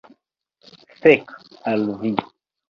[1.01, 1.35] Fek'
[1.73, 2.11] al vi